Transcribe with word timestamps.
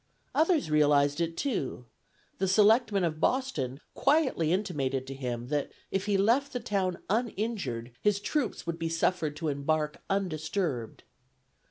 Others 0.33 0.71
realized 0.71 1.21
it 1.21 1.37
too: 1.37 1.85
the 2.39 2.47
selectmen 2.47 3.03
of 3.03 3.19
Boston 3.19 3.79
quietly 3.93 4.51
intimated 4.51 5.05
to 5.05 5.13
him 5.13 5.49
that 5.49 5.71
if 5.91 6.07
he 6.07 6.17
left 6.17 6.53
the 6.53 6.59
town 6.59 6.97
uninjured, 7.07 7.91
his 8.01 8.19
troops 8.19 8.65
would 8.65 8.79
be 8.79 8.89
suffered 8.89 9.35
to 9.35 9.47
embark 9.47 10.01
undisturbed. 10.09 11.03